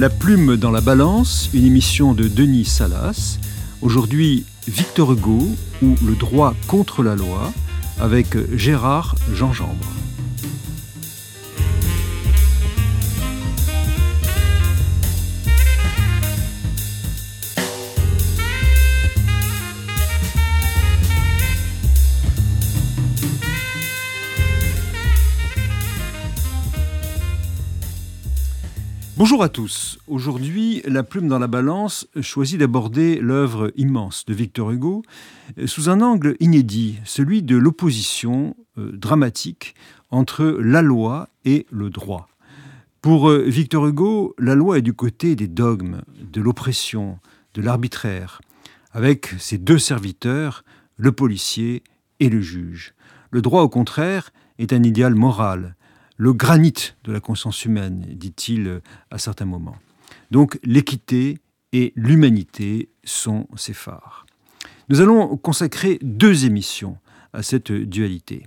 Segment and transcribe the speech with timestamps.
[0.00, 3.38] La plume dans la balance, une émission de Denis Salas.
[3.82, 5.46] Aujourd'hui, Victor Hugo
[5.82, 7.52] ou le droit contre la loi
[8.00, 9.84] avec Gérard Jean-Jambre.
[29.20, 29.98] Bonjour à tous.
[30.08, 35.02] Aujourd'hui, La plume dans la balance choisit d'aborder l'œuvre immense de Victor Hugo
[35.58, 39.74] euh, sous un angle inédit, celui de l'opposition euh, dramatique
[40.10, 42.30] entre la loi et le droit.
[43.02, 47.18] Pour euh, Victor Hugo, la loi est du côté des dogmes, de l'oppression,
[47.52, 48.40] de l'arbitraire,
[48.92, 50.64] avec ses deux serviteurs,
[50.96, 51.82] le policier
[52.20, 52.94] et le juge.
[53.30, 55.76] Le droit, au contraire, est un idéal moral,
[56.20, 59.78] le granit de la conscience humaine, dit-il à certains moments.
[60.30, 61.38] Donc l'équité
[61.72, 64.26] et l'humanité sont ses phares.
[64.90, 66.98] Nous allons consacrer deux émissions
[67.32, 68.42] à cette dualité.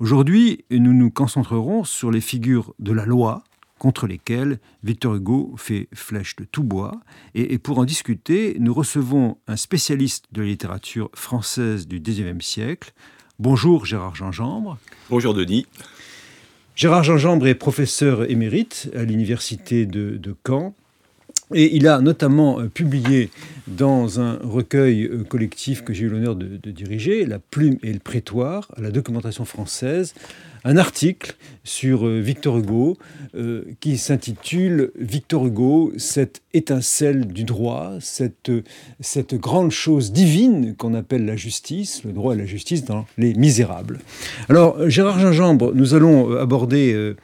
[0.00, 3.44] Aujourd'hui, nous nous concentrerons sur les figures de la loi
[3.78, 7.00] contre lesquelles Victor Hugo fait flèche de tout bois.
[7.34, 12.92] Et, pour en discuter, nous recevons un spécialiste de la littérature française du XIXe siècle.
[13.38, 14.76] Bonjour Gérard Gingembre.
[15.08, 15.66] Bonjour Denis.
[16.74, 20.74] Gérard Gingembre est professeur émérite à l'université de, Caen.
[21.54, 23.30] Et il a notamment euh, publié
[23.66, 27.98] dans un recueil euh, collectif que j'ai eu l'honneur de, diriger, La plume et le
[27.98, 30.14] prétoire, la documentation française,
[30.64, 32.96] un article sur euh, Victor Hugo
[33.80, 38.50] qui s'intitule Victor Hugo, cette étincelle du droit, cette,
[39.34, 44.00] grande chose divine qu'on appelle la justice, le droit et la justice dans Les Misérables.
[44.50, 47.14] Alors, Gérard Gingembre, nous allons aborder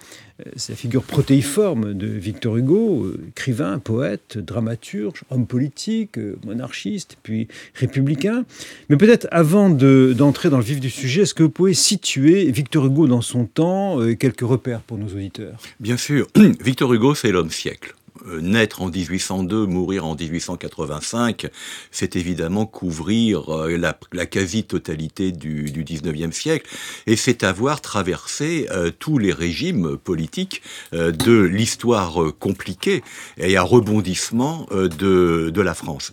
[0.57, 7.17] c'est la figure protéiforme de Victor Hugo, euh, écrivain, poète, dramaturge, homme politique, euh, monarchiste,
[7.23, 8.45] puis républicain.
[8.89, 12.87] Mais peut-être avant d'entrer dans le vif du sujet, est-ce que vous pouvez situer Victor
[12.87, 15.59] Hugo dans son temps, quelques repères pour nos auditeurs?
[15.81, 16.27] Bien sûr,
[16.61, 17.95] Victor Hugo, c'est l'homme siècle.
[18.27, 21.47] Euh, naître en 1802, mourir en 1885,
[21.91, 23.77] c'est évidemment couvrir euh,
[24.13, 26.69] la, quasi-totalité du, du 19e siècle,
[27.07, 30.63] et c'est avoir traversé euh, tous les régimes politiques
[30.93, 33.03] de l'histoire compliquée
[33.37, 36.13] et à rebondissement de, de la France.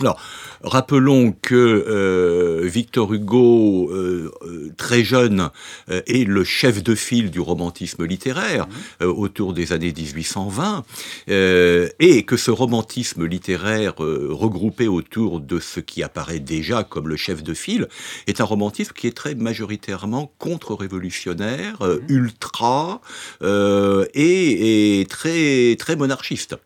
[0.00, 0.20] Alors,
[0.64, 5.50] rappelons que euh, Victor Hugo, euh, euh, très jeune,
[5.88, 8.66] est le chef de file du romantisme littéraire
[9.00, 9.04] mmh.
[9.04, 10.82] autour des années 1820,
[11.28, 17.44] et que ce romantisme littéraire regroupé autour de ce qui apparaît déjà comme le chef
[17.44, 17.86] de file
[18.26, 22.12] est un romantisme qui est très majoritairement contre-révolutionnaire, mmh.
[22.12, 23.00] ultra
[23.42, 26.56] et, et, très très monarchiste.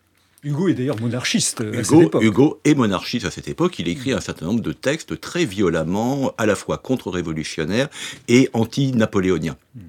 [0.44, 2.22] Hugo est d'ailleurs monarchiste à cette époque.
[2.22, 3.78] Hugo est monarchiste à cette époque.
[3.78, 7.88] Il écrit un certain nombre de textes très violemment, à la fois contre-révolutionnaires
[8.28, 9.56] et anti-napoléoniens.
[9.74, 9.80] Hmm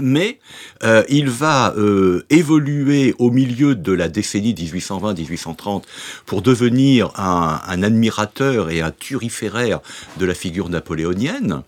[0.00, 0.38] mais
[0.82, 5.82] euh, il va euh, évoluer au milieu de la décennie 1820-1830
[6.26, 9.80] pour devenir un, admirateur et un turiféraire
[10.18, 11.62] de la figure napoléonienne,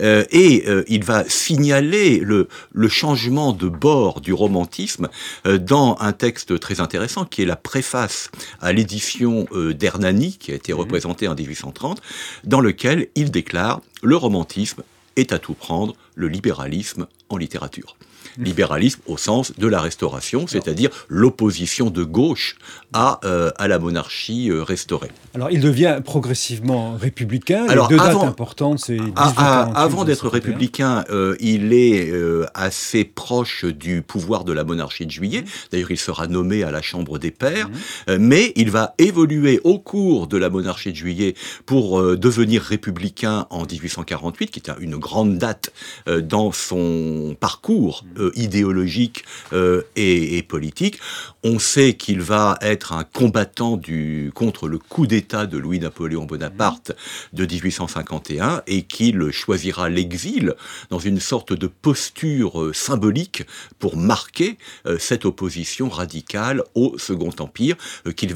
[0.00, 5.08] euh, et il va signaler le, le, changement de bord du romantisme
[5.44, 10.72] dans un texte très intéressant qui est la préface à l'édition d'Hernani, qui a été
[10.72, 10.76] mmh.
[10.76, 12.00] représentée en 1830,
[12.44, 14.82] dans lequel il déclare le romantisme
[15.16, 17.96] est à tout prendre le libéralisme en littérature.
[18.38, 22.56] Libéralisme au sens de la restauration, c'est-à-dire l'opposition de gauche
[22.92, 25.10] à, euh, à la monarchie euh, restaurée.
[25.34, 27.66] Alors il devient progressivement républicain.
[27.68, 32.12] Alors, deux avant, dates importantes, c'est Avant d'être républicain, euh, il est
[32.54, 35.44] assez proche du pouvoir de la monarchie de juillet.
[35.70, 37.68] D'ailleurs, il sera nommé à la Chambre des Pairs.
[37.68, 38.16] Mmh.
[38.18, 41.34] mais il va évoluer au cours de la monarchie de juillet
[41.66, 45.72] pour devenir républicain en 1848, qui est une grande date
[46.06, 48.04] dans son parcours.
[48.21, 50.98] Euh, idéologique euh, et, politique.
[51.44, 56.92] On sait qu'il va être un combattant du, contre le coup d'État de Louis-Napoléon Bonaparte
[57.32, 60.54] de 1851 et qu'il choisira l'exil
[60.90, 63.44] dans une sorte de posture euh, symbolique
[63.78, 64.56] pour marquer
[64.98, 67.76] cette opposition radicale au Second Empire
[68.16, 68.32] qu'il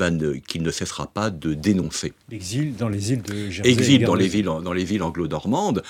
[0.47, 2.13] qu'il ne cessera pas de dénoncer.
[2.31, 3.71] L'exil dans les îles de Jersey.
[3.71, 5.83] Exil dans les villes, dans les villes anglo-normandes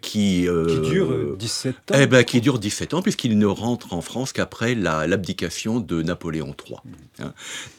[0.00, 1.94] qui, qui dure 17 ans.
[1.98, 6.02] Eh ben, qui dure 17 ans puisqu'il il ne rentre en France qu'après l'abdication de
[6.02, 6.78] Napoléon III.
[7.20, 7.32] Hein.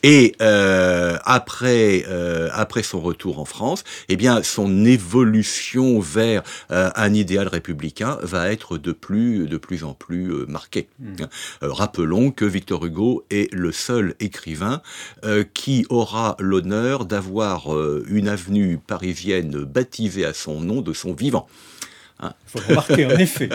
[0.03, 6.89] Et euh, après, euh, après son retour en France, eh bien, son évolution vers euh,
[6.95, 10.88] un idéal républicain va être de plus, de plus en plus marquée.
[11.00, 11.15] Hmm.
[11.21, 11.29] Hein.
[11.62, 14.81] rappelons que Victor Hugo est le seul écrivain
[15.53, 17.68] qui aura l'honneur d'avoir
[18.07, 21.47] une avenue parisienne baptisée à son nom de son vivant.
[22.23, 23.50] Il faut le remarquer, en effet.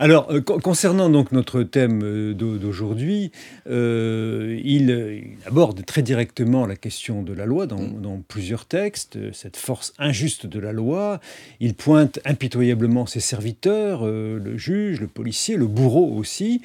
[0.00, 3.30] Alors, euh, concernant donc notre thème euh, d'aujourd'hui,
[3.68, 8.02] euh, il, aborde très directement la question de la loi dans, mm.
[8.02, 11.20] dans, plusieurs textes, cette force injuste de la loi.
[11.60, 16.62] Il pointe impitoyablement ses serviteurs, le juge, le policier, le bourreau aussi.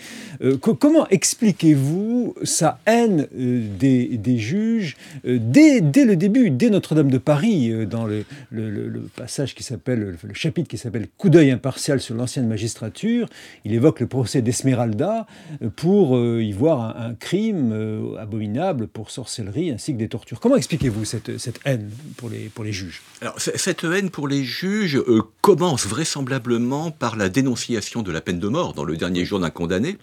[0.62, 7.86] comment expliquez-vous sa haine des, des, juges dès, dès, le début, dès Notre-Dame de Paris,
[7.86, 12.16] dans le, le, le passage qui s'appelle le, chapitre qui s'appelle Coup d'œil impartial sur
[12.16, 13.28] l'ancienne magistrature,
[13.66, 15.28] il évoque le procès d'Esmeralda
[15.62, 20.40] euh, pour euh, y voir un, crime euh, abominable pour sorcellerie ainsi que des tortures.
[20.40, 21.30] Comment expliquez-vous cette,
[21.66, 23.02] haine pour les, pour juges?
[23.38, 25.02] Cette haine pour les juges
[25.42, 29.50] commence vraisemblablement par la dénonciation de la peine de mort dans le dernier jour d'un
[29.50, 29.98] condamné.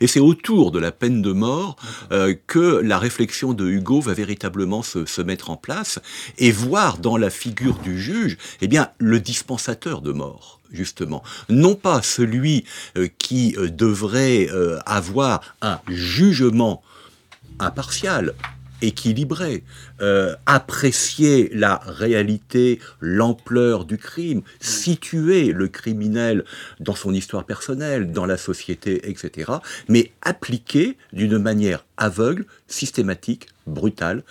[0.00, 1.76] Et c'est autour de la peine de mort
[2.12, 6.00] euh, que la réflexion de Hugo va véritablement se, mettre en place
[6.38, 11.76] et voir dans la figure du juge, eh bien, le dispensateur de mort justement, non
[11.76, 12.64] pas celui
[12.96, 14.48] euh, qui euh, devrait
[14.86, 16.82] avoir un jugement
[17.60, 18.34] impartial,
[18.82, 19.62] équilibré,
[20.00, 26.44] euh, apprécier la réalité, l'ampleur du crime, situer le criminel
[26.80, 29.52] dans son histoire personnelle, dans la société, etc.,
[29.88, 34.22] mais appliquer d'une manière aveugle, systématique, brutale,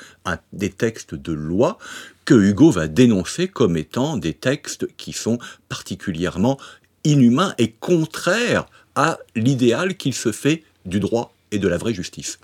[0.52, 1.78] des textes de loi
[2.26, 6.58] que Hugo va dénoncer comme étant des textes qui sont particulièrement
[7.04, 12.40] inhumains et contraires à l'idéal qu'il se fait du droit et de la vraie justice.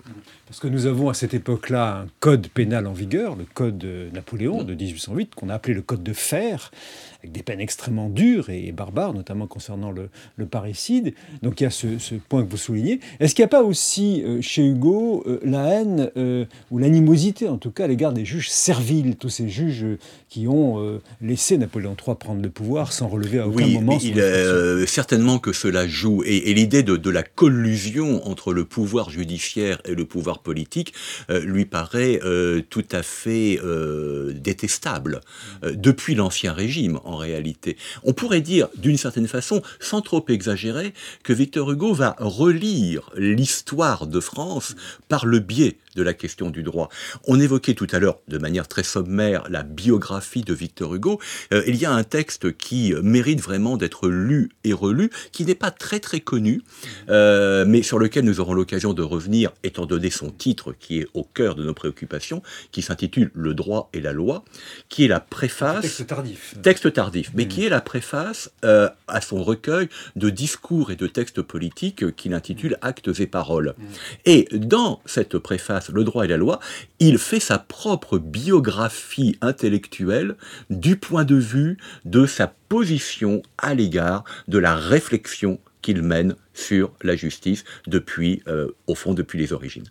[0.50, 4.64] Parce que nous avons à cette époque-là un code pénal en vigueur, le code Napoléon
[4.64, 6.72] de 1808, qu'on a appelé le code de fer,
[7.20, 10.08] avec des peines extrêmement dures et barbares, notamment concernant le,
[10.46, 11.14] parricide.
[11.42, 12.98] Donc il y a ce, point que vous soulignez.
[13.20, 17.46] Est-ce qu'il n'y a pas aussi euh, chez Hugo euh, la haine euh, ou l'animosité,
[17.46, 19.86] en tout cas, à l'égard des juges serviles, tous ces juges
[20.28, 24.88] qui ont laissé Napoléon III prendre le pouvoir sans relever à aucun moment son il,
[24.88, 26.22] Certainement que cela joue.
[26.24, 30.94] Et, l'idée de, de la collusion entre le pouvoir judiciaire et le pouvoir politique
[31.30, 35.20] euh, lui paraît euh, tout à fait euh, détestable,
[35.62, 37.76] depuis l'Ancien Régime en réalité.
[38.04, 40.92] On pourrait dire d'une certaine façon, sans trop exagérer,
[41.22, 44.74] que Victor Hugo va relire l'histoire de France
[45.08, 46.88] par le biais de la question du droit.
[47.26, 51.20] On évoquait tout à l'heure, de manière très sommaire, la biographie de Victor Hugo.
[51.52, 55.54] Euh, il y a un texte qui mérite vraiment d'être lu et relu, qui n'est
[55.54, 56.62] pas très très connu,
[57.08, 61.06] euh, mais sur lequel nous aurons l'occasion de revenir, étant donné son titre qui est
[61.14, 64.44] au cœur de nos préoccupations, qui s'intitule Le droit et la loi,
[64.88, 65.82] qui est la préface...
[65.82, 66.54] Texte tardif.
[66.62, 67.48] Texte tardif, mais mm.
[67.48, 72.34] qui est la préface euh, à son recueil de discours et de textes politiques qu'il
[72.34, 73.74] intitule Actes et paroles.
[73.76, 73.84] Mm.
[74.26, 76.60] Et dans cette préface, le droit et la loi,
[76.98, 80.36] il fait sa propre biographie intellectuelle
[80.68, 86.92] du point de vue de sa position à l'égard de la réflexion qu'il mène sur
[87.02, 89.88] la justice depuis, euh, au fond, depuis les origines.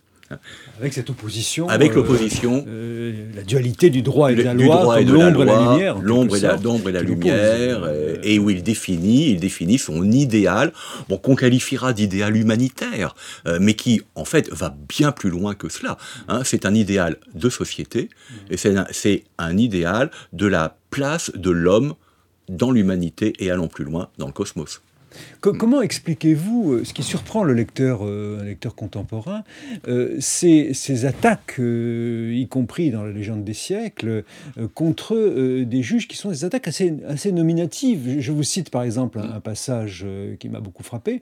[0.78, 1.68] Avec cette opposition.
[1.68, 2.64] Avec euh, l'opposition.
[2.68, 5.98] Euh, la dualité du droit et de la loi, l'ombre et la lumière.
[5.98, 10.72] L'ombre et, la, et la lumière, euh, et où il définit, il définit son idéal,
[11.08, 13.14] bon, qu'on qualifiera d'idéal humanitaire,
[13.60, 15.96] mais qui, en fait, va bien plus loin que cela.
[16.28, 16.42] Hein.
[16.44, 18.08] C'est un idéal de société,
[18.50, 18.86] et c'est un,
[19.38, 21.94] un idéal de la place de l'homme
[22.48, 24.82] dans l'humanité et allant plus loin dans le cosmos
[25.40, 29.44] comment expliquez-vous euh, ce qui surprend le lecteur, euh, un lecteur contemporain,
[29.88, 34.24] euh, ces, attaques, y compris dans la légende des siècles,
[34.74, 38.20] contre des juges qui sont des attaques assez, assez nominatives?
[38.20, 40.06] Je vous cite par exemple un, passage
[40.38, 41.20] qui m'a beaucoup frappé.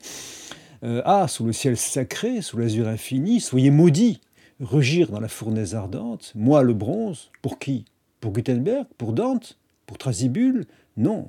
[0.82, 4.20] ah, sous le ciel sacré, sous l'azur infini, soyez maudits,
[4.60, 7.84] rugir dans la fournaise ardente, moi le bronze, pour qui?
[8.20, 10.66] Pour Gutenberg Pour Dante Pour Trasibule
[10.96, 11.28] Non,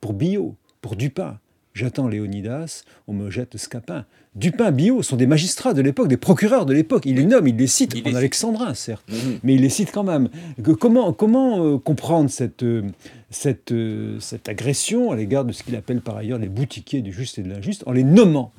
[0.00, 1.38] pour Biot, pour Dupin,
[1.74, 4.04] J'attends Léonidas, on me jette Scapin.
[4.34, 7.04] Dupin, Bio sont des magistrats de l'époque, des procureurs de l'époque.
[7.06, 9.04] Il les nomme, il les cite, en alexandrin certes,
[9.42, 10.28] mais il les cite quand même.
[10.78, 12.82] comment comment euh, comprendre cette, euh,
[13.30, 17.12] cette, euh, cette agression à l'égard de ce qu'il appelle par ailleurs les boutiquiers du
[17.12, 18.52] juste et de l'injuste en les nommant?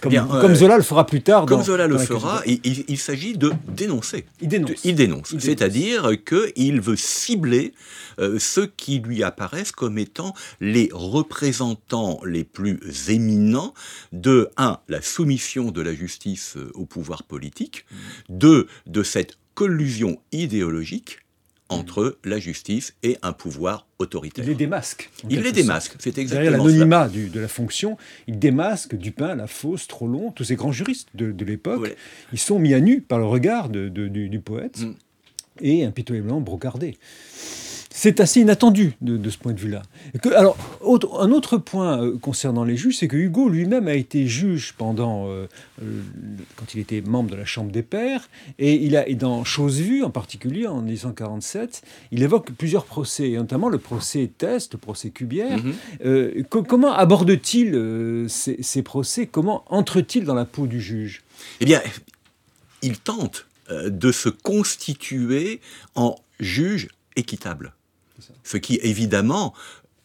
[0.00, 1.46] Comme, euh, Zola le fera plus tard.
[1.46, 4.26] Comme Zola le fera, il, s'agit de dénoncer.
[4.40, 4.84] Il dénonce.
[4.84, 5.34] il dénonce.
[5.38, 7.74] C'est-à-dire qu'il veut cibler
[8.18, 13.74] euh, ceux qui lui apparaissent comme étant les représentants les plus éminents
[14.12, 17.84] de, un, la soumission de la justice euh, au pouvoir politique,
[18.28, 21.20] deux, de cette collusion idéologique
[21.68, 24.44] entre la justice et un pouvoir autoritaire.
[24.44, 25.10] Il les démasque.
[25.28, 27.96] Il les démasque, c'est exactement Derrière l'anonymat de la fonction,
[28.26, 31.94] il démasque Dupin, La Fosse, Trollon, tous ces grands juristes de, l'époque.
[32.32, 34.94] Ils sont mis à nu par le regard du, poète mm.
[35.60, 36.96] et impitoyablement brocardés
[37.90, 39.82] c'est assez inattendu de, ce point de vue-là.
[40.36, 40.56] Alors,
[41.18, 45.28] un autre point euh, concernant les juges, c'est que Hugo lui-même a été juge pendant,
[45.28, 45.46] euh,
[46.56, 48.28] quand il était membre de la Chambre des Pairs,
[48.58, 53.30] et il a, et dans Chose Vue en particulier, en 1847, il évoque plusieurs procès,
[53.30, 55.58] notamment le procès Test, le procès Cubière.
[55.58, 55.74] Mhm.
[56.04, 59.26] Euh, comment aborde-t-il ces, ces, procès?
[59.26, 61.22] Comment entre-t-il dans la peau du juge?
[61.60, 61.80] Eh bien,
[62.82, 65.60] il tente de se constituer
[65.94, 67.72] en juge équitable.
[68.44, 69.54] Ce qui, évidemment,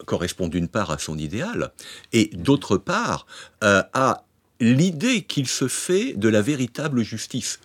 [0.06, 1.72] correspond d'une part à son idéal,
[2.12, 3.26] et d'autre part
[3.62, 4.24] euh, à
[4.60, 7.58] l'idée qu'il se fait de la véritable justice.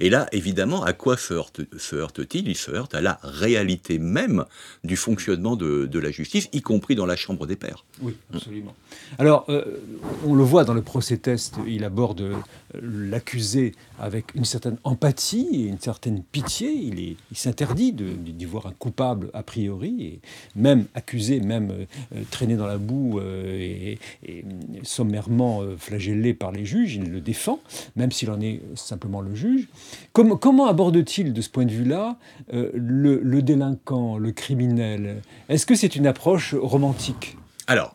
[0.00, 2.48] Et là, évidemment, à quoi se heurte-t-il?
[2.48, 4.44] Il se heurte à la réalité même
[4.84, 7.84] du fonctionnement de, la justice, y compris dans la Chambre des pairs.
[8.00, 8.74] Oui, absolument.
[9.18, 9.64] Alors, euh,
[10.24, 12.32] on le voit dans le procès-test, il aborde
[12.74, 16.70] euh, l'accusé avec une certaine empathie et une certaine pitié.
[16.72, 20.20] Il, s'interdit d'y voir un coupable a priori, et
[20.56, 23.98] même accusé, même euh, traîné dans la boue et,
[24.82, 27.60] sommairement flagellé par les juges, il le défend,
[27.96, 29.68] même s'il en est simplement le juge.
[30.12, 32.16] comment aborde-t-il de ce point de vue-là
[32.52, 35.22] le, le délinquant, le criminel?
[35.48, 37.36] Est-ce que c'est une approche romantique?
[37.66, 37.94] Alors,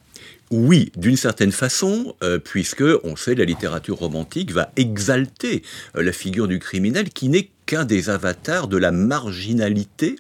[0.54, 5.64] oui, d'une certaine façon, euh, puisque on sait la littérature romantique va exalter
[5.98, 10.18] euh, la figure du criminel qui n'est qu'un des avatars de la marginalité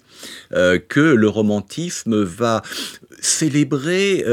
[0.53, 2.63] euh, que le romantisme va
[3.21, 4.25] célébrer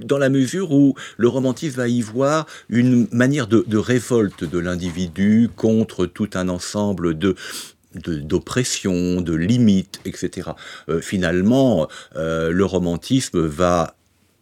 [0.00, 5.50] dans la mesure où le romantisme va y voir une manière de, révolte de l'individu
[5.54, 7.34] contre tout un ensemble de
[7.94, 10.50] d'oppression, de, limites, etc.
[11.00, 13.97] finalement, le romantisme va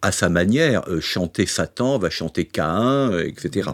[0.06, 3.70] à sa manière, euh, chanter Satan, va chanter Caïn, euh, etc.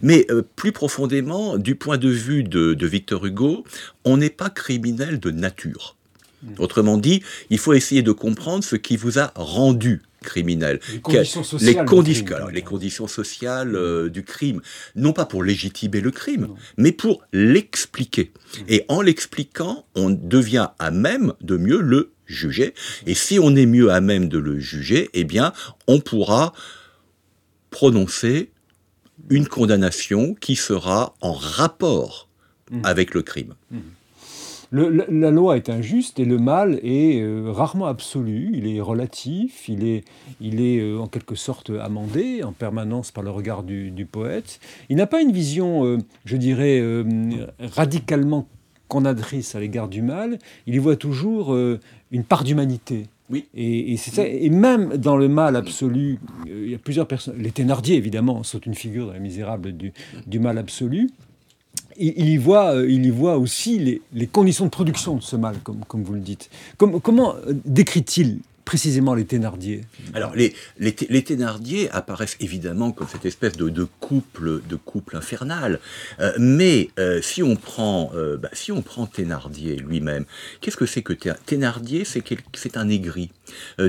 [0.00, 3.64] Mais euh, plus profondément, du point de vue de, Victor Hugo,
[4.04, 5.96] on n'est pas criminel de nature.
[6.42, 6.54] Mm.
[6.58, 10.78] Autrement dit, il faut essayer de comprendre ce qui vous a rendu criminel.
[10.92, 11.86] Les conditions sociales,
[12.52, 14.60] les conditions sociales du crime.
[14.94, 18.30] Non pas pour légitimer le crime, mais pour l'expliquer.
[18.32, 18.60] Mm.
[18.68, 22.74] Et en l'expliquant, on devient à même de mieux le juger.
[23.06, 25.52] Et si on est mieux à même de le juger, eh bien,
[25.86, 26.52] on pourra
[27.70, 28.50] prononcer
[29.30, 32.28] une condamnation qui sera en rapport
[32.70, 32.80] mmh.
[32.84, 33.54] avec le crime.
[33.70, 33.78] Mmh.
[34.72, 39.86] la, loi est injuste et le mal est euh, rarement absolu, il est relatif, il
[39.86, 40.04] est,
[40.40, 44.60] il est euh, en quelque sorte amendé en permanence par le regard du, poète.
[44.88, 46.82] Il n'a pas une vision, euh, je dirais,
[47.58, 48.48] radicalement
[48.92, 51.80] qu'on adresse à l'égard du mal, il y voit toujours euh,
[52.10, 53.06] une part d'humanité.
[53.30, 53.46] Oui.
[53.54, 54.26] Et, c'est ça.
[54.26, 57.36] Et même dans le mal absolu, euh, il y a plusieurs personnes.
[57.38, 59.94] Les Thénardier, évidemment, sont une figure dans Les Misérables du,
[60.26, 61.08] du mal absolu.
[61.96, 65.36] il y voit, euh, il y voit aussi les, les, conditions de production de ce
[65.36, 66.50] mal, comme, comme vous le dites.
[66.76, 69.82] comment décrit-il précisément les Thénardier
[70.14, 75.80] Alors, les, les, Thénardier apparaissent évidemment comme cette espèce de, couple, de couple infernal.
[76.20, 80.24] Euh, mais euh, si, on prend, euh, bah, si on prend Thénardier lui-même,
[80.60, 83.30] qu'est-ce que c'est que Thénardier C'est un aigri.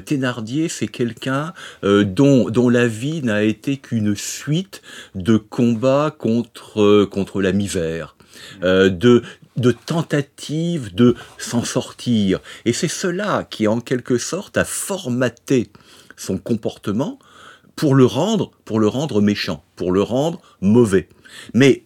[0.05, 1.53] Thénardier, c'est quelqu'un
[1.83, 4.81] dont, dont la vie n'a été qu'une suite
[5.15, 8.15] de combats contre, contre la misère.
[8.61, 9.23] de,
[9.55, 12.39] de tentative de s'en sortir.
[12.65, 15.69] Et c'est cela qui, en quelque sorte, a formaté
[16.15, 17.19] son comportement
[17.75, 21.09] pour le rendre, pour le rendre méchant, pour le rendre mauvais.
[21.53, 21.85] Mais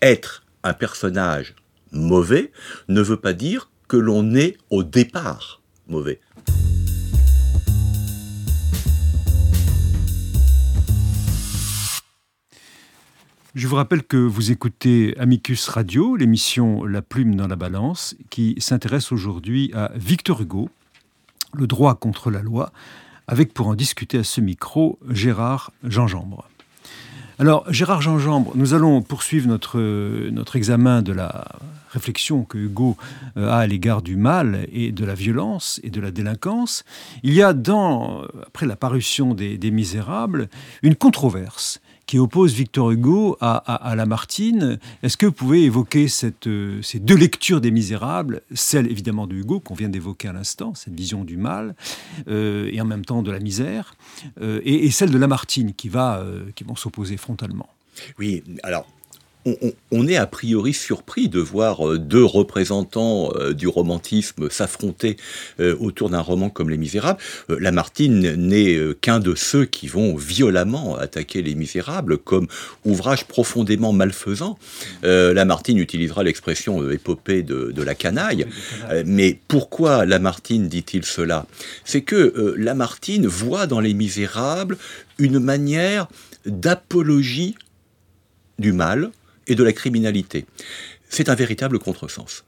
[0.00, 1.54] être un personnage
[1.92, 2.52] mauvais
[2.88, 6.20] ne veut pas dire que l'on est au départ mauvais.
[13.54, 18.54] Je vous rappelle que vous écoutez Amicus Radio, l'émission La plume dans la balance, qui
[18.56, 20.70] s'intéresse aujourd'hui à Victor Hugo,
[21.52, 22.72] le droit contre la loi,
[23.26, 26.48] avec pour en discuter à ce micro Gérard Gingembre.
[27.38, 31.44] Alors, Gérard Gingembre, nous allons poursuivre notre, examen de la
[31.90, 32.96] réflexion que Hugo
[33.36, 36.84] euh, a à l'égard du mal et de la violence et de la délinquance.
[37.22, 40.48] Il y a dans, après la parution des Misérables,
[40.82, 44.78] une controverse qui oppose Victor Hugo à, Lamartine.
[45.02, 46.48] Est-ce que vous pouvez évoquer cette,
[46.82, 50.94] ces deux lectures des Misérables, celle évidemment de Hugo qu'on vient d'évoquer à l'instant, cette
[50.94, 51.74] vision du mal,
[52.26, 53.94] et en même temps de la misère,
[54.42, 57.68] et, celle de Lamartine qui, va, qui vont s'opposer frontalement?
[58.18, 58.86] Oui, alors
[59.90, 65.16] on, est a priori surpris de voir euh, deux représentants euh, du romantisme s'affronter
[65.58, 67.20] euh, autour d'un roman comme Les Misérables.
[67.48, 72.46] Lamartine n'est qu'un de ceux qui vont violemment attaquer Les Misérables comme
[72.84, 74.58] ouvrage profondément malfaisant.
[75.02, 78.46] Lamartine utilisera l'expression épopée de, de, la canaille.
[79.04, 81.46] mais pourquoi Lamartine dit-il cela?
[81.84, 84.78] C'est que Lamartine voit dans Les Misérables
[85.18, 86.08] une manière
[86.46, 87.56] d'apologie
[88.58, 89.10] du mal,
[89.46, 90.46] et de la criminalité.
[91.08, 92.44] C'est un véritable contresens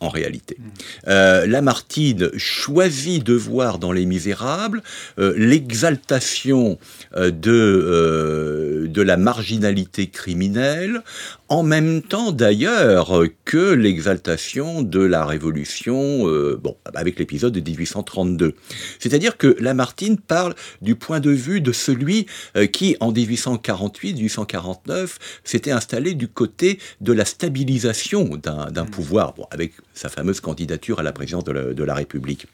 [0.00, 0.56] en réalité.
[0.58, 0.64] Mm.
[1.08, 4.82] Euh, Lamartine choisit de voir dans Les Misérables
[5.18, 6.78] euh, l'exaltation
[7.16, 11.02] euh, de, de la marginalité criminelle
[11.48, 18.54] en même temps d'ailleurs que l'exaltation de la Révolution, euh, bon, avec l'épisode de 1832.
[18.98, 22.26] C'est-à-dire que Lamartine parle du point de vue de celui
[22.56, 28.90] euh, qui, en 1848-1849, s'était installé du côté de la stabilisation d'un mmh.
[28.90, 32.46] pouvoir, bon, avec sa fameuse candidature à la présidence de la, de la République.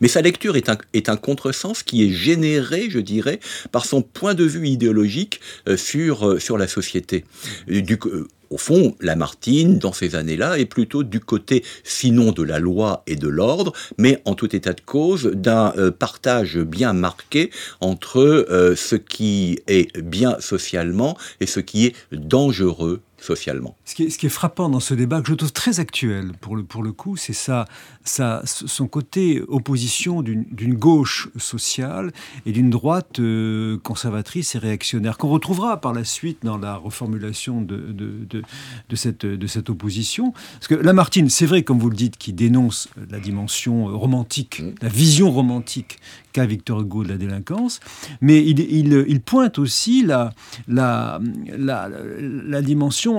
[0.00, 4.44] Mais sa lecture est un, contresens qui est généré, je dirais, par son point de
[4.44, 7.24] vue idéologique euh, sur, euh, sur la société.
[7.70, 13.02] Euh, au fond, Lamartine, dans ces années-là, est plutôt du côté, sinon de la loi
[13.06, 17.50] et de l'ordre, mais en tout état de cause, d'un partage bien marqué
[17.80, 23.76] entre ce qui est bien socialement et ce qui est dangereux socialement.
[23.84, 26.32] Ce qui, est, ce qui, est, frappant dans ce débat, que je trouve très actuel
[26.40, 27.66] pour le, pour le coup, c'est ça,
[28.04, 32.12] ça, son côté opposition d'une gauche sociale
[32.46, 37.62] et d'une droite euh, conservatrice et réactionnaire, qu'on retrouvera par la suite dans la reformulation
[37.62, 38.42] de, de, de,
[38.88, 40.32] de, cette, de cette opposition.
[40.54, 44.74] Parce que Lamartine, c'est vrai, comme vous le dites, qui dénonce la dimension romantique, mmh.
[44.82, 45.98] la vision romantique
[46.32, 47.78] qu'a Victor Hugo de la délinquance,
[48.20, 50.32] mais il, il, il pointe aussi la,
[50.66, 51.88] la, la,
[52.18, 53.11] la dimension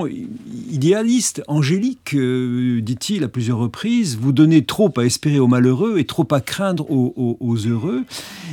[0.71, 4.17] idéaliste, angélique, euh, dit-il à plusieurs reprises.
[4.17, 8.03] Vous donnez trop à espérer aux malheureux et trop à craindre aux, heureux.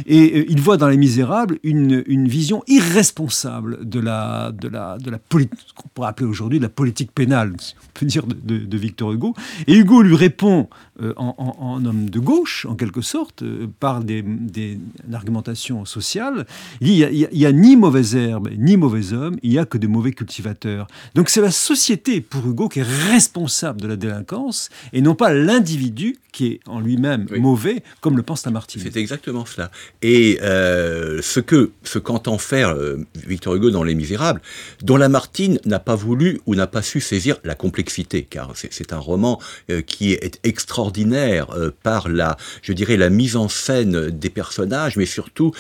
[0.07, 5.11] Et euh, il voit dans Les Misérables une, vision irresponsable de la, de la, de
[5.11, 9.13] la politique, qu'on pourrait appeler aujourd'hui la politique pénale, si on peut dire, de, Victor
[9.13, 9.35] Hugo.
[9.67, 10.69] Et Hugo lui répond
[11.03, 13.43] euh, en, homme de gauche, en quelque sorte,
[13.79, 16.47] par des, des, une argumentation sociale.
[16.81, 19.87] Il n'y a, a, ni mauvaise herbe, ni mauvais homme, il n'y a que de
[19.87, 20.87] mauvais cultivateurs.
[21.15, 25.33] Donc c'est la société, pour Hugo, qui est responsable de la délinquance, et non pas
[25.33, 28.83] l'individu qui est en lui-même mauvais, comme le pense Lamartine.
[28.83, 29.71] C'est exactement cela.
[30.03, 34.41] Et euh, ce que ce qu'entend faire euh, Victor Hugo dans Les Misérables,
[34.83, 38.99] dont Lamartine n'a pas voulu ou n'a pas su saisir la complexité, car c'est un
[38.99, 39.41] roman
[39.71, 41.49] euh, qui est extraordinaire
[41.83, 45.53] par la, je dirais, la mise en scène des personnages, mais surtout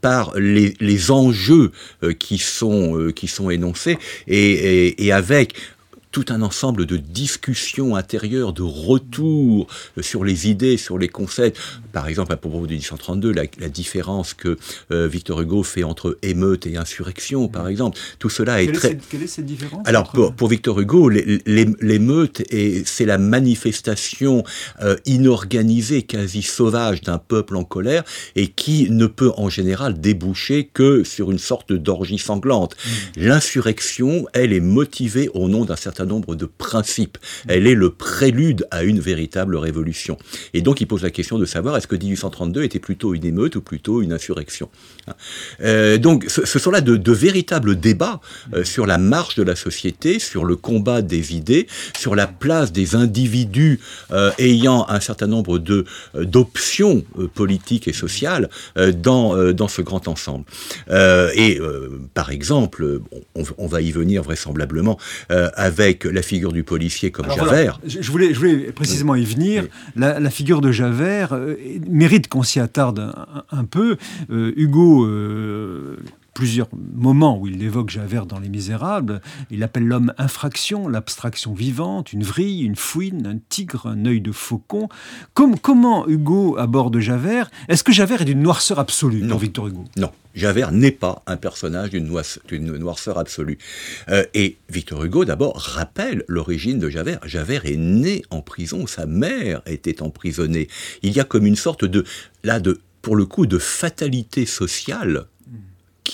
[0.00, 1.72] par les, les enjeux
[2.18, 5.54] qui sont qui sont énoncés et, et avec
[6.14, 9.66] tout un ensemble de discussions intérieures, de retours
[9.98, 11.58] euh, sur les idées, sur les concepts.
[11.90, 14.56] Par exemple, à propos de 1832, la, la différence que
[14.92, 17.98] euh, Victor Hugo fait entre émeute et insurrection, par exemple.
[18.20, 18.96] Tout cela est très...
[19.10, 22.44] quelle est cette différence Alors, pour, Victor Hugo, l'émeute,
[22.84, 24.44] c'est la manifestation
[24.82, 28.04] euh, inorganisée, quasi sauvage d'un peuple en colère
[28.36, 32.76] et qui ne peut en général déboucher que sur une sorte d'orgie sanglante.
[32.76, 32.90] Mmh.
[33.22, 37.18] L'insurrection, elle est motivée au nom d'un certain nombre de principes.
[37.48, 40.16] Elle est le prélude à une véritable révolution.
[40.52, 43.56] Et donc il pose la question de savoir est-ce que 1832 était plutôt une émeute
[43.56, 44.68] ou plutôt une insurrection.
[45.08, 45.14] Hein.
[45.62, 48.20] Euh, donc ce, sont là de, véritables débats
[48.54, 51.66] euh, sur la marche de la société, sur le combat des idées,
[51.98, 58.48] sur la place des individus euh, ayant un certain nombre de d'options politiques et sociales
[58.96, 60.44] dans dans ce grand ensemble.
[60.90, 61.60] et
[62.14, 63.00] par exemple,
[63.34, 67.80] on, on, va y venir vraisemblablement avec la figure du policier comme Javert.
[67.86, 69.66] je, voulais, je voulais précisément y venir.
[69.96, 71.56] La, figure de Javert euh,
[71.88, 73.14] mérite qu'on s'y attarde
[73.50, 73.96] un, peu.
[74.30, 75.96] Euh, Hugo euh,
[76.34, 79.20] plusieurs moments où il évoque Javert dans Les Misérables.
[79.50, 84.32] Il appelle l'homme infraction, l'abstraction vivante, une vrille, une fouine, un tigre, un œil de
[84.32, 84.88] faucon.
[85.32, 87.50] Comme, comment Hugo aborde Javert?
[87.68, 89.36] Est-ce que Javert est d'une noirceur absolue non.
[89.36, 89.84] Victor Hugo?
[89.96, 90.10] Non.
[90.34, 93.58] Javert n'est pas un personnage d'une noirceur, absolue.
[94.08, 97.20] Euh, et Victor Hugo, d'abord, rappelle l'origine de Javert.
[97.24, 100.66] Javert est né en prison, sa mère était emprisonnée.
[101.02, 102.04] Il y a comme une sorte de,
[102.42, 105.26] là, de, pour le coup, de fatalité sociale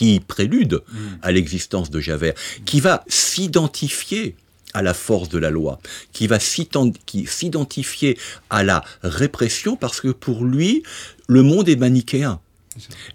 [0.00, 0.80] qui prélude
[1.20, 2.32] à l'existence de Javert,
[2.64, 4.34] qui va s'identifier
[4.72, 5.78] à la force de la loi,
[6.14, 8.16] qui va s'identifier
[8.48, 10.84] à la répression parce que pour lui,
[11.28, 12.40] le monde est manichéen.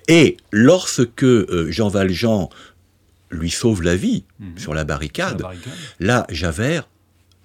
[0.07, 2.51] Et lorsque euh, Jean Valjean
[3.31, 4.59] lui sauve la vie mhm.
[4.59, 5.41] sur, la barricade,
[5.99, 6.87] là, Javert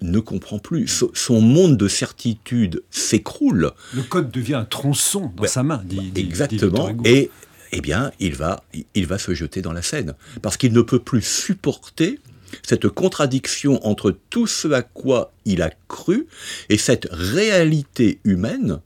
[0.03, 1.03] ne comprend plus.
[1.15, 3.71] son monde de certitude s'écroule.
[3.95, 6.95] Le code devient un tronçon dans sa main, dit, Exactement.
[7.05, 7.31] et
[7.71, 8.63] eh bien, il va,
[8.95, 10.15] il va se jeter dans la Seine.
[10.41, 12.19] Parce qu'il ne peut plus supporter
[12.63, 16.27] cette contradiction entre tout ce à quoi il a cru
[16.69, 18.81] et cette réalité humaine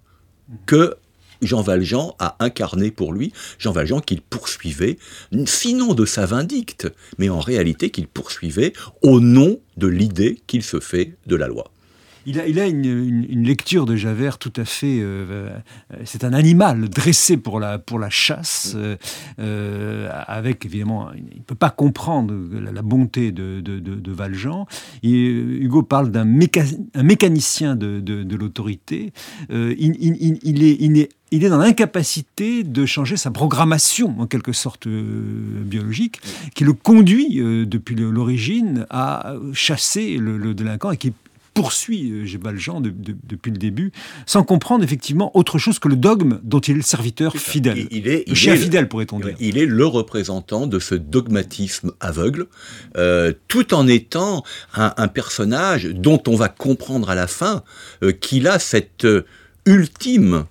[0.65, 0.95] que
[1.41, 4.97] Jean Valjean a incarné pour lui, Jean Valjean qu'il poursuivait,
[5.45, 10.79] sinon de sa vindicte, mais en réalité qu'il poursuivait au nom de l'idée qu'il se
[10.79, 11.71] fait de la loi.
[12.27, 14.99] Il a, une, lecture de Javert tout à fait.
[14.99, 15.57] Euh, euh,
[16.05, 18.75] c'est un animal dressé pour la, chasse,
[19.39, 24.65] euh, avec évidemment, il ne peut pas comprendre la, bonté de, Valjean.
[25.03, 29.13] Hugo parle d'un mécanicien de, l'autorité.
[29.49, 36.21] il, est, dans l'incapacité de changer sa programmation, en quelque sorte biologique,
[36.55, 37.35] qui le conduit
[37.67, 41.13] depuis l'origine à chasser le, le, délinquant et qui
[41.55, 43.91] poursuit euh, Valjean depuis le début,
[44.27, 47.87] sans comprendre effectivement autre chose que le dogme dont il est le serviteur fidèle.
[47.89, 49.35] Il, est, le chien fidèle, pourrait-on dire.
[49.39, 52.47] Il est le représentant de ce dogmatisme aveugle,
[52.97, 54.43] euh, tout en étant
[54.75, 57.63] un, personnage dont on va comprendre à la fin
[58.03, 59.07] euh, qu'il a cette
[59.65, 60.45] ultime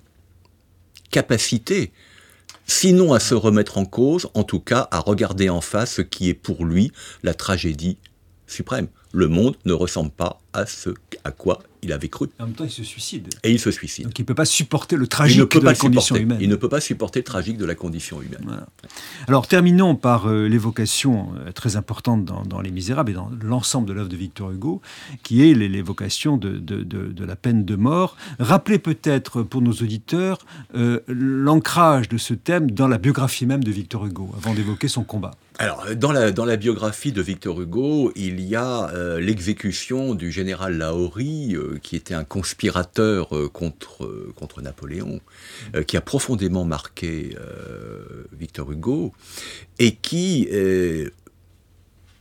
[1.10, 1.92] capacité
[2.66, 6.30] sinon à se remettre en cause, en tout cas à regarder en face ce qui
[6.30, 7.98] est pour lui la tragédie
[8.46, 8.88] suprême.
[9.12, 10.90] Le monde ne ressemble pas à ce
[11.22, 12.28] à quoi il avait cru.
[12.38, 13.28] En même temps, il se suicide.
[13.42, 14.06] Et il se suicide.
[14.06, 16.38] Donc il ne peut pas supporter le tragique de la condition humaine.
[16.40, 18.64] Il ne peut pas supporter le tragique de la condition humaine.
[19.28, 23.92] Alors terminons par euh, l'évocation euh, très importante dans, Les Misérables et dans l'ensemble de
[23.92, 24.80] l'œuvre de Victor Hugo,
[25.22, 28.16] qui est l'évocation de, de, la peine de mort.
[28.38, 30.38] Rappelez peut-être pour nos auditeurs
[30.74, 35.04] euh, l'ancrage de ce thème dans la biographie même de Victor Hugo, avant d'évoquer son
[35.04, 35.32] combat.
[35.58, 38.90] Alors, dans la, dans la biographie de Victor Hugo, il y a
[39.20, 45.20] l'exécution du général Lahorie, qui était un conspirateur euh, contre, euh, contre Napoléon,
[45.76, 47.36] euh, qui a profondément marqué
[48.32, 49.12] Victor Hugo,
[49.78, 50.48] et qui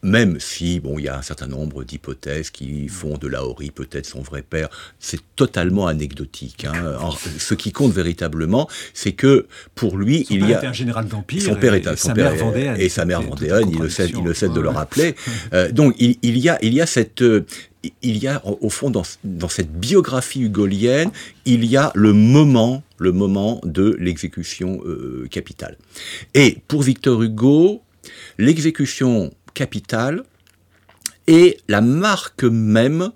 [0.03, 4.05] même si, bon, il y a un certain nombre d'hypothèses qui font de Laori peut-être
[4.05, 6.65] son vrai père, c'est totalement anecdotique.
[6.65, 7.09] Hein.
[7.37, 10.69] ce qui compte véritablement, c'est que pour lui, il y a...
[10.69, 11.41] un général d'Empire.
[11.41, 11.95] Son père est un...
[11.95, 12.75] Son père vendéenne.
[12.79, 15.15] Et sa mère vendéenne, il le cède, il le cède de le rappeler.
[15.71, 17.23] donc, il, il, y a, il y a cette
[18.01, 19.03] il y a au fond dans,
[19.49, 21.11] cette biographie hugolienne,
[21.45, 25.77] il y a le moment, le moment de l'exécution euh, capitale.
[26.33, 27.81] Et pour Victor Hugo,
[28.37, 30.23] l'exécution capitale
[31.27, 33.11] est la marque même,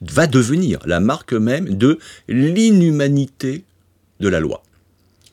[0.00, 1.98] va devenir la marque même de
[2.28, 3.64] l'inhumanité
[4.20, 4.62] de la loi.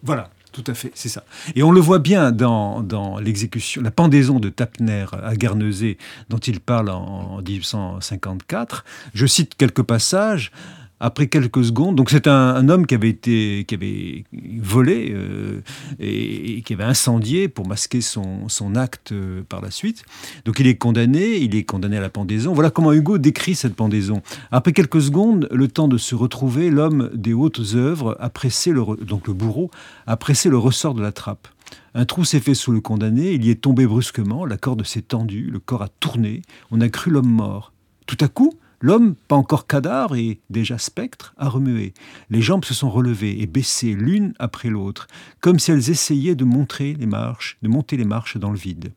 [0.03, 0.29] Voilà.
[0.53, 1.23] Tout à fait, c'est ça.
[1.55, 5.97] Et on le voit bien dans, dans l'exécution, la pendaison de Tapner à Guernesey,
[6.29, 8.85] dont il parle en, en 1854.
[9.15, 10.51] Je cite quelques passages
[10.99, 11.95] après quelques secondes.
[11.95, 14.23] Donc c'est un, homme qui avait été, qui avait
[14.59, 15.61] volé euh,
[15.99, 20.03] et, qui avait incendié pour masquer son, son acte euh, par la suite.
[20.45, 22.53] Donc il est condamné, il est condamné à la pendaison.
[22.53, 24.21] Voilà comment Hugo décrit cette pendaison.
[24.51, 28.83] Après quelques secondes, le temps de se retrouver, l'homme des hautes œuvres a pressé le,
[29.03, 29.71] donc le bourreau
[30.07, 31.47] a pressé le ressort de la trappe.
[31.95, 35.01] Un trou s'est fait sous le condamné, il y est tombé brusquement, la corde s'est
[35.01, 37.71] tendue, le corps a tourné, on a cru l'homme mort.
[38.05, 38.53] Tout à coup,
[38.83, 41.93] L'homme, pas encore cadavre et déjà spectre, a remué.
[42.29, 45.07] Les jambes se sont relevées et baissées l'une après l'autre,
[45.39, 48.91] comme si elles essayaient de montrer les marches, de monter les marches dans le vide.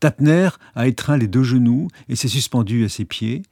[0.00, 3.42] Tapner a étreint les deux genoux et s'est suspendu à ses pieds.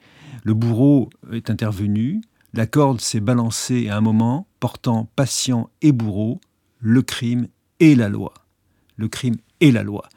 [0.45, 2.23] Le bourreau est intervenu.
[2.55, 6.41] La corde s'est balancée à un moment, portant patient et bourreau,
[6.81, 7.49] le crime
[7.81, 8.33] et la loi.
[8.97, 10.09] Le crime et la loi.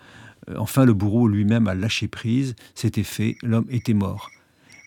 [0.49, 2.55] Euh, enfin, le bourreau lui-même a lâché prise.
[2.75, 3.35] C'était fait.
[3.43, 4.29] L'homme était mort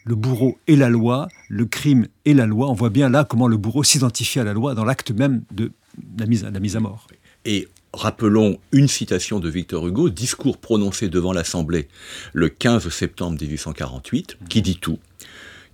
[0.08, 2.70] le bourreau et la loi, le crime et la loi.
[2.70, 5.70] On voit bien là comment le bourreau s'identifie à la loi dans l'acte même de
[6.18, 7.06] la mise, la mise à mort.
[7.44, 11.88] Et rappelons une citation de Victor Hugo, discours prononcé devant l'Assemblée
[12.32, 14.98] le 15 septembre 1848, qui dit tout.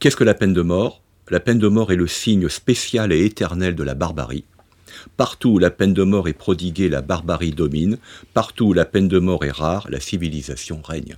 [0.00, 1.00] Qu'est-ce que la peine de mort?
[1.30, 4.44] La peine de mort est le signe spécial et éternel de la barbarie.
[5.16, 7.98] Partout où la peine de mort est prodiguée, la barbarie domine.
[8.34, 11.16] Partout où la peine de mort est rare, la civilisation règne.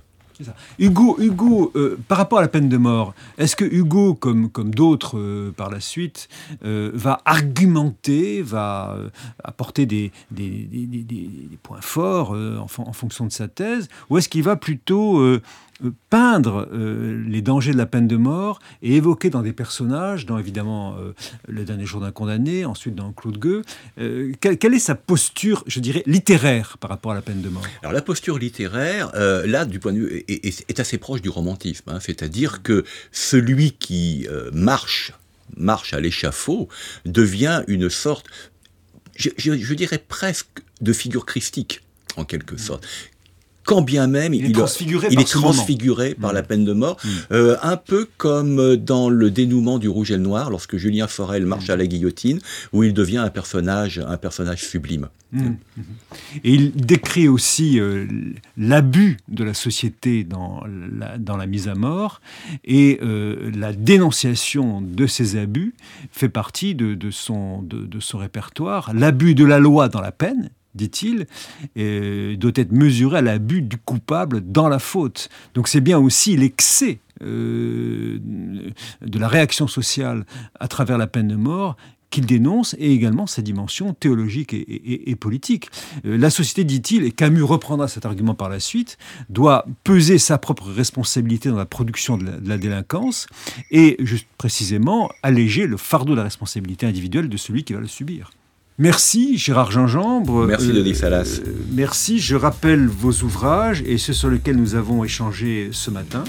[0.79, 5.17] Hugo, Hugo euh, par rapport à la peine de mort, est-ce que Hugo, comme, d'autres
[5.17, 6.29] euh, par la suite,
[6.63, 8.97] euh, va argumenter, va
[9.43, 10.11] apporter des,
[11.63, 15.21] points forts en, fonction de sa thèse, ou est-ce qu'il va plutôt
[16.09, 20.95] peindre les dangers de la peine de mort et évoquer dans des personnages, dans évidemment
[21.47, 23.61] Le dernier jour d'un condamné, ensuite dans Claude Gueux,
[24.39, 27.63] quelle, est sa posture, je dirais, littéraire par rapport à la peine de mort?
[27.81, 31.89] Alors la posture littéraire, là, du point de vue est, assez proche du romantisme.
[31.89, 31.99] Hein.
[31.99, 35.13] C'est-à-dire que celui qui euh, marche,
[35.55, 36.67] marche à l'échafaud,
[37.05, 38.27] devient une sorte,
[39.15, 40.47] je, dirais presque,
[40.81, 41.81] de figure christique,
[42.15, 42.85] en quelque sorte
[43.67, 46.45] quand bien même il, est transfiguré, il est transfiguré par la mmh.
[46.45, 47.09] peine de mort, mmh.
[47.33, 51.45] euh, un peu comme dans le dénouement du Rouge et le Noir, lorsque Julien Forel
[51.45, 52.39] marche à la guillotine,
[52.71, 55.09] où il devient un personnage, un personnage sublime.
[55.33, 55.51] Mmh.
[56.45, 58.07] Et il décrit aussi euh,
[58.55, 60.63] l'abus de la société dans
[60.97, 62.21] la, dans la mise à mort,
[62.63, 65.75] et euh, la dénonciation de ces abus
[66.09, 68.93] fait partie de, de son, de, de son répertoire.
[68.93, 71.25] L'abus de la loi dans la peine, dit-il,
[71.75, 75.29] doit être mesuré à l'abus du coupable dans la faute.
[75.53, 78.19] Donc c'est bien aussi l'excès euh,
[79.01, 80.25] de la réaction sociale
[80.59, 81.75] à travers la peine de mort
[82.09, 85.69] qu'il dénonce et également sa dimension théologique et, politique.
[86.05, 88.97] Euh, la société, dit-il, et Camus reprendra cet argument par la suite,
[89.29, 93.27] doit peser sa propre responsabilité dans la production de la, de la délinquance
[93.71, 97.87] et, juste précisément, alléger le fardeau de la responsabilité individuelle de celui qui va le
[97.87, 98.31] subir.
[98.79, 100.45] Merci Gérard Gingembre.
[100.45, 101.39] Merci Denis Salas.
[101.43, 106.23] Euh, merci, je rappelle vos ouvrages et ceux sur lesquels nous avons échangé ce matin.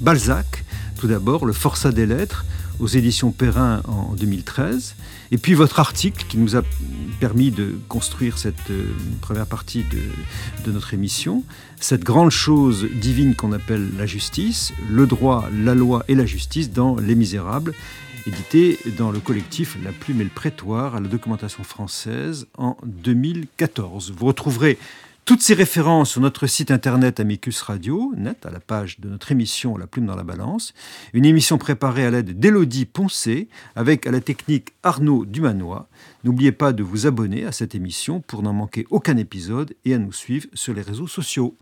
[0.00, 0.62] Balzac,
[0.98, 2.44] tout d'abord, Le Forçat des lettres,
[2.80, 4.94] aux éditions Perrin en 2013.
[5.30, 6.60] Et puis votre article qui nous a
[7.18, 8.84] permis de construire cette euh,
[9.22, 11.44] première partie de, de, notre émission,
[11.80, 16.70] cette grande chose divine qu'on appelle la justice, le droit, la loi et la justice
[16.70, 17.72] dans Les Misérables,
[18.26, 24.12] édité dans le collectif La Plume et le Prétoire à la documentation française en 2014.
[24.16, 24.78] Vous retrouverez
[25.26, 29.32] toutes ces références sur notre site internet Amicus Radio, net, à la page de notre
[29.32, 30.72] émission La Plume dans la Balance,
[31.12, 35.88] une émission préparée à l'aide d'Élodie Poncé, avec à la technique Arnaud Dumanois.
[36.24, 39.98] N'oubliez pas de vous abonner à cette émission pour n'en manquer aucun épisode et à
[39.98, 41.52] nous suivre sur les réseaux sociaux.